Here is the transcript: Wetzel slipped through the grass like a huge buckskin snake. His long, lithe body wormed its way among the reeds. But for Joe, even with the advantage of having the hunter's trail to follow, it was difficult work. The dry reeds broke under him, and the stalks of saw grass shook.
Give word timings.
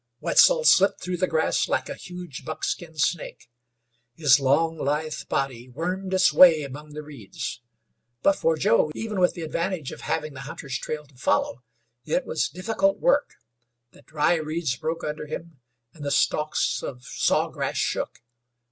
Wetzel 0.19 0.63
slipped 0.63 0.99
through 0.99 1.17
the 1.17 1.27
grass 1.27 1.67
like 1.67 1.87
a 1.87 1.93
huge 1.93 2.43
buckskin 2.43 2.97
snake. 2.97 3.51
His 4.15 4.39
long, 4.39 4.75
lithe 4.75 5.13
body 5.29 5.69
wormed 5.69 6.11
its 6.15 6.33
way 6.33 6.63
among 6.63 6.93
the 6.95 7.03
reeds. 7.03 7.61
But 8.23 8.35
for 8.35 8.57
Joe, 8.57 8.91
even 8.95 9.19
with 9.19 9.35
the 9.35 9.43
advantage 9.43 9.91
of 9.91 10.01
having 10.01 10.33
the 10.33 10.39
hunter's 10.49 10.79
trail 10.79 11.05
to 11.05 11.15
follow, 11.17 11.61
it 12.03 12.25
was 12.25 12.49
difficult 12.49 12.97
work. 12.99 13.35
The 13.91 14.01
dry 14.01 14.37
reeds 14.37 14.75
broke 14.75 15.03
under 15.03 15.27
him, 15.27 15.59
and 15.93 16.03
the 16.03 16.09
stalks 16.09 16.81
of 16.81 17.03
saw 17.05 17.49
grass 17.49 17.77
shook. 17.77 18.23